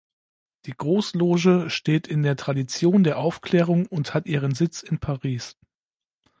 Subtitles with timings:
[0.65, 5.59] Die Großloge steht in der Tradition der Aufklärung und hat ihren Sitz in Paris.